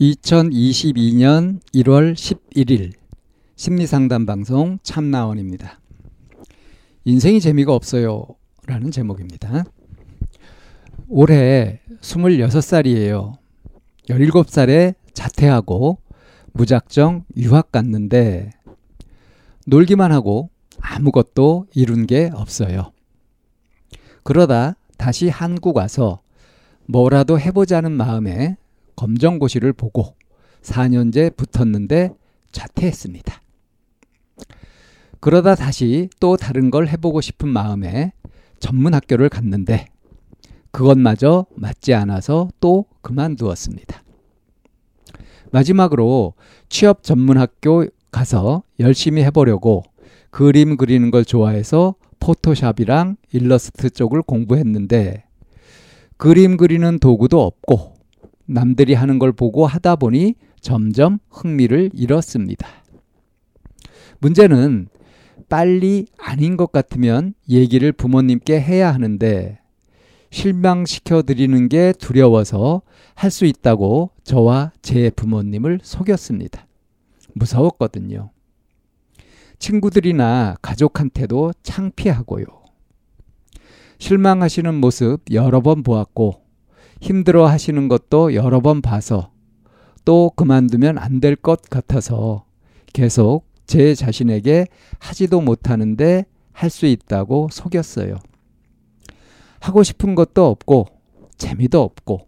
[0.00, 2.92] 2022년 1월 11일
[3.56, 5.78] 심리상담 방송 참나원입니다.
[7.04, 8.24] 인생이 재미가 없어요.
[8.66, 9.64] 라는 제목입니다.
[11.06, 13.34] 올해 26살이에요.
[14.08, 15.98] 17살에 자퇴하고
[16.54, 18.52] 무작정 유학 갔는데
[19.66, 20.48] 놀기만 하고
[20.80, 22.92] 아무것도 이룬 게 없어요.
[24.22, 26.22] 그러다 다시 한국 와서
[26.86, 28.56] 뭐라도 해보자는 마음에
[29.00, 30.14] 검정고시를 보고
[30.60, 32.12] 4년제 붙었는데
[32.52, 33.40] 자퇴했습니다.
[35.20, 38.12] 그러다 다시 또 다른 걸 해보고 싶은 마음에
[38.58, 39.86] 전문 학교를 갔는데
[40.70, 44.02] 그것마저 맞지 않아서 또 그만두었습니다.
[45.50, 46.34] 마지막으로
[46.68, 49.82] 취업 전문 학교 가서 열심히 해보려고
[50.30, 55.24] 그림 그리는 걸 좋아해서 포토샵이랑 일러스트 쪽을 공부했는데
[56.18, 57.89] 그림 그리는 도구도 없고
[58.50, 62.66] 남들이 하는 걸 보고 하다 보니 점점 흥미를 잃었습니다.
[64.18, 64.88] 문제는
[65.48, 69.58] 빨리 아닌 것 같으면 얘기를 부모님께 해야 하는데
[70.30, 72.82] 실망시켜 드리는 게 두려워서
[73.14, 76.66] 할 수 있다고 저와 제 부모님을 속였습니다.
[77.34, 78.30] 무서웠거든요.
[79.58, 82.44] 친구들이나 가족한테도 창피하고요.
[83.98, 86.49] 실망하시는 모습 여러 번 보았고
[87.00, 89.30] 힘들어 하시는 것도 여러 번 봐서
[90.04, 92.44] 또 그만두면 안 될 것 같아서
[92.92, 94.66] 계속 제 자신에게
[94.98, 98.18] 하지도 못하는데 할 수 있다고 속였어요.
[99.60, 100.86] 하고 싶은 것도 없고
[101.38, 102.26] 재미도 없고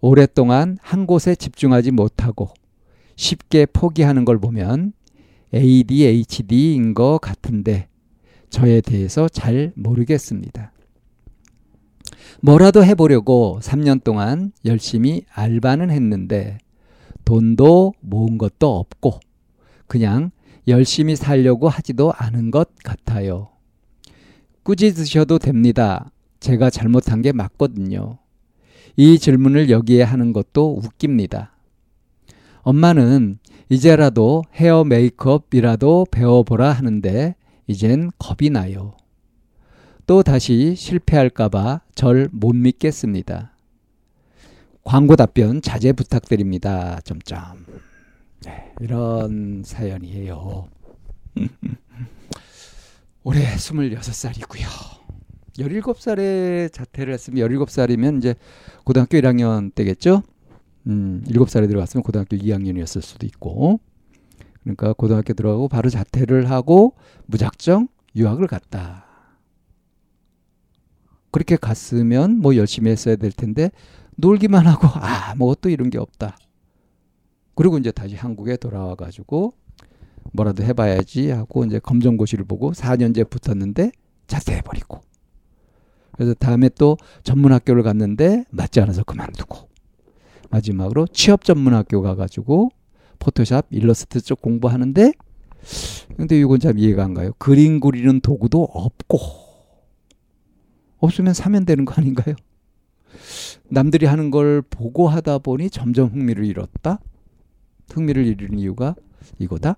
[0.00, 2.48] 오랫동안 한 곳에 집중하지 못하고
[3.16, 4.92] 쉽게 포기하는 걸 보면
[5.54, 7.88] ADHD인 것 같은데
[8.50, 10.71] 저에 대해서 잘 모르겠습니다.
[12.40, 16.58] 뭐라도 해보려고 3년 동안 열심히 알바는 했는데
[17.24, 19.20] 돈도 모은 것도 없고
[19.86, 20.30] 그냥
[20.68, 23.48] 열심히 살려고 하지도 않은 것 같아요.
[24.62, 26.10] 꾸짖으셔도 됩니다.
[26.40, 28.18] 제가 잘못한 게 맞거든요.
[28.96, 31.52] 이 질문을 여기에 하는 것도 웃깁니다.
[32.62, 33.38] 엄마는
[33.68, 37.34] 이제라도 헤어 메이크업이라도 배워보라 하는데
[37.66, 38.94] 이젠 겁이 나요.
[40.06, 43.52] 또 다시 실패할까봐 절 못 믿겠습니다.
[44.84, 47.00] 광고 답변 자제 부탁드립니다.
[47.04, 47.64] 점점.
[48.44, 50.68] 네, 이런 사연이에요.
[53.22, 54.66] 올해 26살이고요.
[55.56, 58.34] 17살에 자퇴를 했으면 17살이면 이제
[58.84, 60.22] 고등학교 1학년 때겠죠?
[60.88, 63.78] 음, 7살에 들어갔으면 고등학교 2학년이었을 수도 있고.
[64.64, 66.94] 그러니까 고등학교 들어가고 바로 자퇴를 하고
[67.26, 67.86] 무작정
[68.16, 69.06] 유학을 갔다.
[71.32, 73.72] 그렇게 갔으면 뭐 열심히 했어야 될 텐데
[74.16, 76.36] 놀기만 하고 아무것도 이런 게 없다.
[77.54, 79.54] 그리고 이제 다시 한국에 돌아와 가지고
[80.32, 83.90] 뭐라도 해봐야지 하고 이제 검정고시를 보고 4년제 붙었는데
[84.26, 85.00] 자퇴해버리고
[86.12, 89.68] 그래서 다음에 또 전문학교를 갔는데 맞지 않아서 그만두고
[90.50, 92.70] 마지막으로 취업 전문학교 가가지고
[93.18, 95.12] 포토샵 일러스트 쪽 공부하는데
[96.16, 97.32] 근데 이건 참 이해가 안 가요.
[97.38, 99.18] 그림 그리는 도구도 없고
[101.02, 102.34] 없으면 사면 되는 거 아닌가요?
[103.68, 107.00] 남들이 하는 걸 보고 하다 보니 점점 흥미를 잃었다.
[107.90, 108.94] 흥미를 잃은 이유가
[109.38, 109.76] 이거다.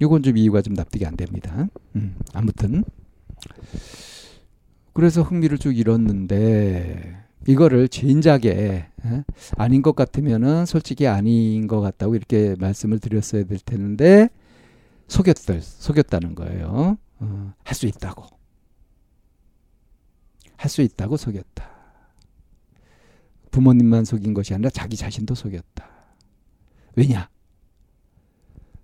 [0.00, 1.68] 이건 좀 이유가 좀 납득이 안 됩니다.
[1.96, 2.82] 음, 아무튼
[4.92, 9.24] 그래서 흥미를 쭉 잃었는데 이거를 진작에 에?
[9.56, 14.28] 아닌 것 같으면은 솔직히 아닌 것 같다고 이렇게 말씀을 드렸어야 될 텐데
[15.08, 16.96] 속였들 속였다는 거예요.
[17.20, 18.24] 어, 할 수 있다고
[20.56, 21.68] 할 수 있다고 속였다.
[23.50, 25.88] 부모님만 속인 것이 아니라 자기 자신도 속였다.
[26.96, 27.28] 왜냐?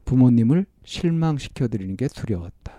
[0.04, 2.72] 부모님을 실망시켜 드리는 게 두려웠다.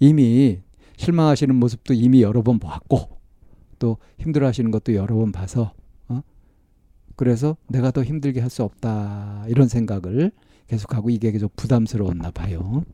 [0.00, 0.60] 이미
[0.96, 3.18] 실망하시는 모습도 이미 여러 번 봤고
[3.78, 5.72] 또 힘들어 하시는 것도 여러 번 봐서
[6.08, 6.22] 어?
[7.16, 10.30] 그래서 내가 더 힘들게 할 수 없다 이런 생각을
[10.68, 12.84] 계속하고 이게 좀 부담스러웠나 봐요.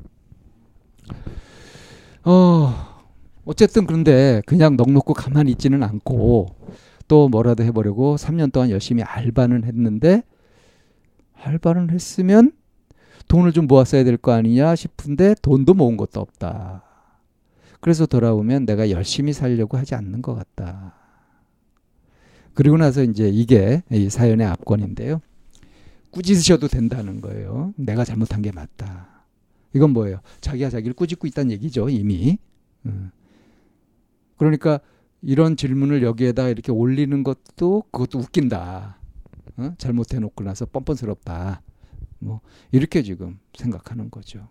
[2.24, 2.99] 어,
[3.50, 6.46] 어쨌든 그런데 그냥 넉넉고 가만히 있지는 않고
[7.08, 10.22] 또 뭐라도 해보려고 3년 동안 열심히 알바는 했는데
[11.34, 12.52] 알바는 했으면
[13.26, 16.84] 돈을 좀 모았어야 될 거 아니냐 싶은데 돈도 모은 것도 없다.
[17.80, 20.94] 그래서 돌아오면 내가 열심히 살려고 하지 않는 것 같다.
[22.54, 25.20] 그리고 나서 이제 이게 이 사연의 압권인데요.
[26.12, 27.74] 꾸짖으셔도 된다는 거예요.
[27.76, 29.24] 내가 잘못한 게 맞다.
[29.72, 30.20] 이건 뭐예요?
[30.40, 32.38] 자기가 자기를 꾸짖고 있다는 얘기죠, 이미.
[32.86, 33.10] 음.
[34.40, 34.80] 그러니까
[35.20, 38.96] 이런 질문을 여기에다 이렇게 올리는 것도 그것도 웃긴다.
[39.58, 39.74] 어?
[39.76, 41.60] 잘못해 놓고 나서 뻔뻔스럽다.
[42.20, 42.40] 뭐
[42.72, 44.48] 이렇게 지금 생각하는 거죠.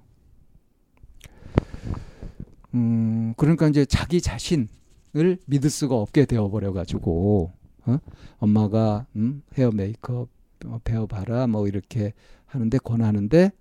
[2.75, 7.53] 음, 그러니까 이제 자기 자신을 믿을 수가 없게 되어버려 가지고
[7.88, 7.97] 어?
[8.38, 10.30] 엄마가 음, 헤어 메이크업
[10.68, 12.13] 어, 배워봐라 뭐 이렇게
[12.45, 13.51] 하는데 권하는데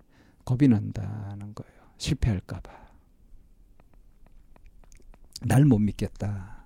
[0.45, 1.73] 겁이 난다는 거예요.
[1.97, 2.88] 실패할까봐.
[5.41, 6.65] 날 못 믿겠다.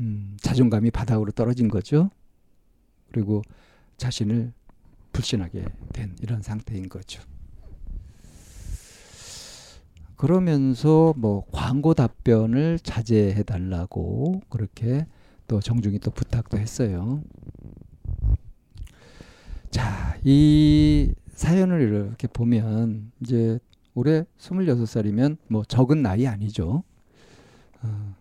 [0.00, 2.10] 음, 자존감이 바닥으로 떨어진 거죠.
[3.10, 3.42] 그리고
[3.96, 4.52] 자신을
[5.12, 7.22] 불신하게 된 이런 상태인 거죠.
[10.16, 15.06] 그러면서 뭐 광고 답변을 자제해 달라고 그렇게
[15.48, 17.22] 또 정중히 또 부탁도 했어요.
[19.70, 23.58] 자, 이 사연을 이렇게 보면 이제
[23.94, 26.84] 올해 26살이면 뭐 적은 나이 아니죠.
[27.82, 28.14] 어,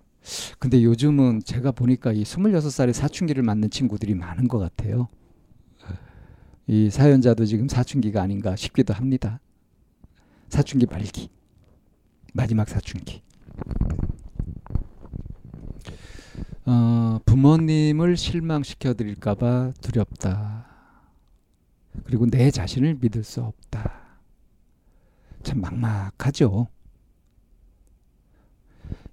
[0.60, 5.08] 근데 요즘은 제가 보니까 이 26살에 사춘기를 맞는 친구들이 많은 것 같아요.
[6.68, 9.40] 이 사연자도 지금 사춘기가 아닌가 싶기도 합니다.
[10.50, 11.30] 사춘기 말기.
[12.34, 13.24] 마지막 사춘기.
[16.66, 20.68] 어, 부모님을 실망시켜 드릴까봐 두렵다.
[22.06, 24.20] 그리고 내 자신을 믿을 수 없다.
[25.44, 26.68] 참 막막하죠.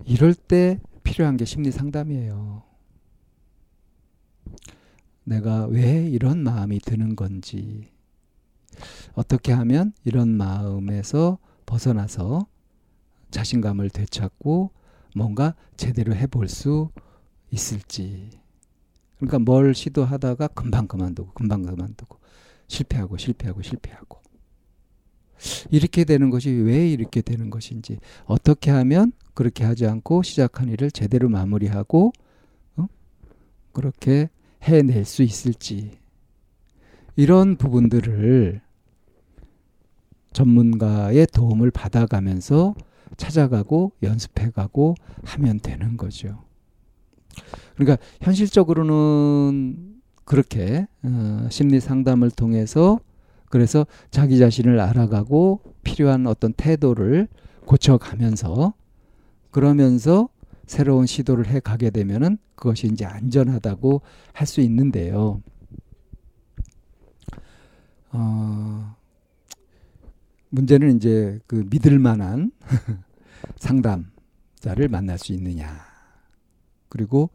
[0.08, 2.62] 이럴 때 필요한 게 심리 상담이에요.
[5.24, 7.90] 내가 왜 이런 마음이 드는 건지,
[9.12, 12.46] 어떻게 하면 이런 마음에서 벗어나서
[13.30, 14.70] 자신감을 되찾고
[15.14, 16.90] 뭔가 제대로 해볼 수
[17.50, 18.30] 있을지.
[19.18, 22.18] 그러니까 뭘 시도하다가 금방 그만두고, 금방 그만두고,
[22.66, 24.22] 실패하고, 실패하고, 실패하고.
[25.70, 31.28] 이렇게 되는 것이 왜 이렇게 되는 것인지, 어떻게 하면 그렇게 하지 않고 시작한 일을 제대로
[31.28, 32.12] 마무리하고,
[32.76, 32.88] 어?
[33.70, 34.30] 그렇게
[34.64, 35.92] 해낼 수 있을지.
[37.14, 38.60] 이런 부분들을
[40.32, 42.74] 전문가의 도움을 받아가면서
[43.16, 46.42] 찾아가고 연습해가고 하면 되는 거죠.
[47.76, 52.98] 그러니까 현실적으로는 그렇게 어, 심리 상담을 통해서
[53.50, 57.28] 그래서 자기 자신을 알아가고 필요한 어떤 태도를
[57.66, 58.74] 고쳐가면서
[59.50, 60.28] 그러면서
[60.66, 64.02] 새로운 시도를 해 가게 되면은 그것이 이제 안전하다고
[64.32, 65.42] 할 수 있는데요.
[68.10, 68.96] 어,
[70.50, 72.52] 문제는 이제 그 믿을 만한
[73.56, 75.86] 상담자를 만날 수 있느냐.
[76.88, 77.30] 그리고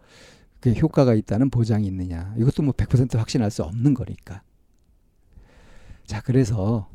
[0.59, 2.33] 그 효과가 있다는 보장이 있느냐.
[2.37, 4.41] 이것도 뭐 100% 확신할 수 없는 거니까.
[6.05, 6.89] 자, 그래서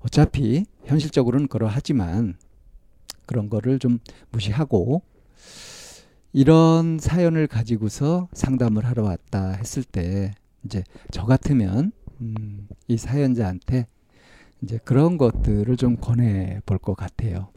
[0.00, 2.36] 어차피 현실적으로는 그러하지만
[3.28, 4.00] 그런 거를 좀
[4.32, 5.02] 무시하고
[6.32, 10.32] 이런 사연을 가지고서 상담을 하러 왔다 했을 때
[10.64, 13.86] 이제 저 같으면 음, 이 사연자한테
[14.62, 17.48] 이제 그런 것들을 좀 권해 볼 것 같아요.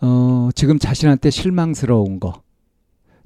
[0.00, 2.42] 어, 지금 자신한테 실망스러운 거,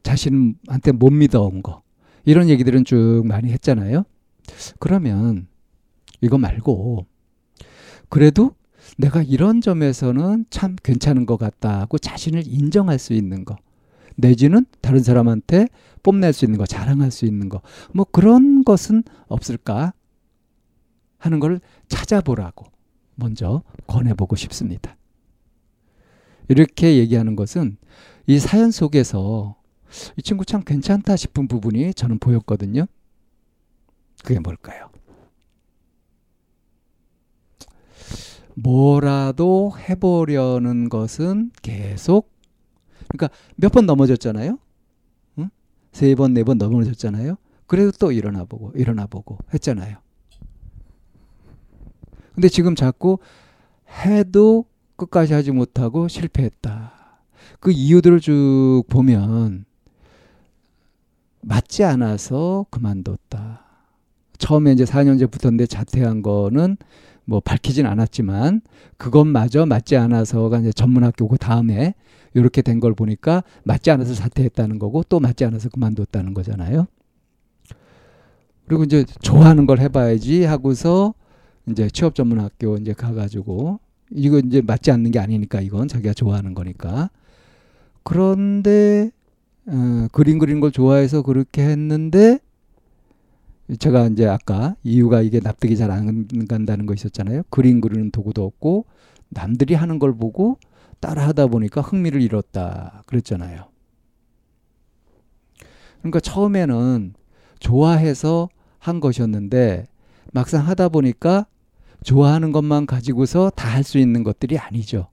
[0.02, 1.82] 자신한테 못 믿어온 거,
[2.24, 4.04] 이런 얘기들은 쭉 많이 했잖아요.
[4.78, 5.46] 그러면
[6.20, 7.06] 이거 말고,
[8.08, 8.54] 그래도
[8.98, 13.56] 내가 이런 점에서는 참 괜찮은 것 같다고 자신을 인정할 수 있는 거,
[14.16, 15.68] 내지는 다른 사람한테
[16.02, 17.62] 뽐낼 수 있는 거, 자랑할 수 있는 거,
[17.94, 19.92] 뭐 그런 것은 없을까
[21.18, 22.66] 하는 걸 찾아보라고
[23.14, 24.96] 먼저 권해보고 싶습니다.
[26.48, 27.76] 이렇게 얘기하는 것은
[28.26, 29.56] 이 사연 속에서
[30.16, 32.86] 이 친구 참 괜찮다 싶은 부분이 저는 보였거든요.
[34.24, 34.90] 그게 뭘까요?
[38.54, 42.30] 뭐라도 해보려는 것은 계속
[43.08, 44.58] 그러니까 몇 번 넘어졌잖아요.
[45.38, 45.50] 응?
[45.92, 47.36] 세 번, 네 번 넘어졌잖아요.
[47.66, 49.96] 그래도 또 일어나 보고 일어나 보고 했잖아요.
[52.34, 53.18] 근데 지금 자꾸
[54.04, 54.64] 해도
[54.96, 56.92] 끝까지 하지 못하고 실패했다.
[57.60, 59.64] 그 이유들을 쭉 보면
[61.42, 63.64] 맞지 않아서 그만뒀다.
[64.38, 66.76] 처음에 이제 4년째 붙었는데 자퇴한 거는
[67.32, 68.60] 뭐 밝히진 않았지만
[68.98, 71.94] 그것마저 맞지 않아서가 이제 전문학교 그 다음에
[72.34, 76.86] 이렇게 된 걸 보니까 맞지 않아서 사퇴했다는 거고 또 맞지 않아서 그만뒀다는 거잖아요.
[78.66, 81.14] 그리고 이제 좋아하는 걸 해봐야지 하고서
[81.68, 87.08] 이제 취업 전문학교 이제 가가지고 이거 이제 맞지 않는 게 아니니까 이건 자기가 좋아하는 거니까
[88.02, 89.10] 그런데
[89.66, 92.40] 어, 그림 그리는 걸 좋아해서 그렇게 했는데
[93.78, 97.42] 제가 이제 아까 이유가 이게 납득이 잘 안 간다는 거 있었잖아요.
[97.50, 98.86] 그림 그리는 도구도 없고
[99.28, 100.58] 남들이 하는 걸 보고
[101.00, 103.64] 따라 하다 보니까 흥미를 잃었다 그랬잖아요.
[106.00, 107.14] 그러니까 처음에는
[107.60, 108.48] 좋아해서
[108.78, 109.86] 한 것이었는데
[110.32, 111.46] 막상 하다 보니까
[112.02, 115.08] 좋아하는 것만 가지고서 다 할 수 있는 것들이 아니죠.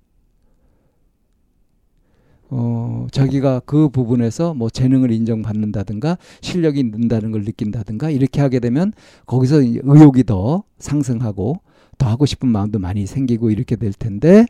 [2.51, 8.91] 어, 자기가 그 부분에서 뭐 재능을 인정받는다든가 실력이 는다는 걸 느낀다든가 이렇게 하게 되면
[9.25, 11.59] 거기서 의욕이 더 상승하고
[11.97, 14.45] 더 하고 싶은 마음도 많이 생기고 이렇게 될 텐데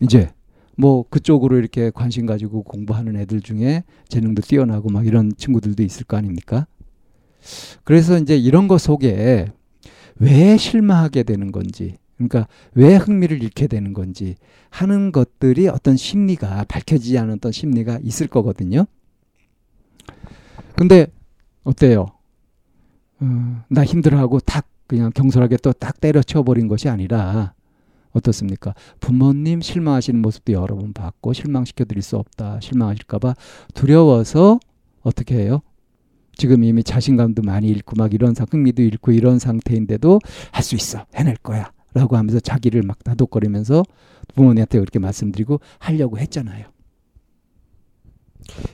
[0.00, 0.30] 이제
[0.76, 6.16] 뭐 그쪽으로 이렇게 관심 가지고 공부하는 애들 중에 재능도 뛰어나고 막 이런 친구들도 있을 거
[6.16, 6.66] 아닙니까?
[7.84, 9.46] 그래서 이제 이런 것 속에
[10.16, 14.36] 왜 실망하게 되는 건지 그러니까 왜 흥미를 잃게 되는 건지
[14.70, 18.86] 하는 것들이 어떤 심리가 밝혀지지 않은 어떤 심리가 있을 거거든요.
[20.76, 21.06] 근데
[21.64, 22.06] 어때요?
[23.20, 27.54] 어, 나 힘들어하고 탁 그냥 경솔하게 또 딱 때려쳐 버린 것이 아니라
[28.12, 28.74] 어떻습니까?
[29.00, 32.60] 부모님 실망하시는 모습도 여러 번 봤고 실망시켜 드릴 수 없다.
[32.60, 33.34] 실망하실까 봐
[33.74, 34.58] 두려워서
[35.02, 35.60] 어떻게 해요?
[36.36, 40.18] 지금 이미 자신감도 많이 잃고 막 이런 상 흥미도 잃고 이런 상태인데도
[40.50, 43.84] 할 수 있어 해낼 거야 라고 하면서 자기를 막 다독거리면서
[44.34, 46.66] 부모님한테 그렇게 말씀드리고 하려고 했잖아요.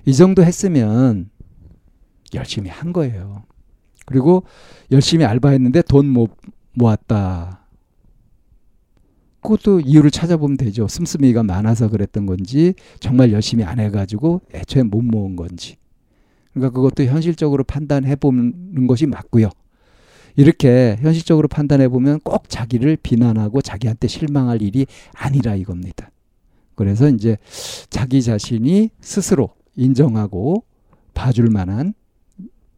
[0.07, 1.31] 이 정도 했으면
[2.35, 3.45] 열심히 한 거예요.
[4.07, 4.45] 그리고
[4.91, 6.37] 열심히 알바했는데 돈 못
[6.75, 7.67] 모았다.
[9.41, 10.89] 그것도 이유를 찾아보면 되죠.
[10.89, 15.77] 씀씀이가 많아서 그랬던 건지 정말 열심히 안 해가지고 애초에 못 모은 건지.
[16.53, 19.51] 그러니까 그것도 현실적으로 판단해 보는 것이 맞고요.
[20.39, 26.13] 이렇게 현실적으로 판단해 보면 꼭 자기를 비난하고 자기한테 실망할 일이 아니라 이겁니다.
[26.77, 27.39] 그래서 이제
[27.91, 30.63] 자기 자신이 스스로 인정하고
[31.13, 31.93] 봐줄 만한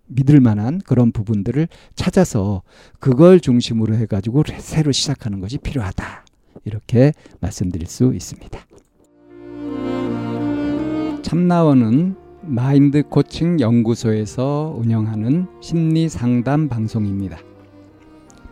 [0.07, 2.63] 믿을 만한 그런 부분들을 찾아서
[2.99, 6.25] 그걸 중심으로 해가지고 새로 시작하는 것이 필요하다.
[6.65, 8.59] 이렇게 말씀드릴 수 있습니다.
[11.21, 17.50] 참나원은 마인드 코칭 연구소에서 운영하는 심리 상담 방송입니다.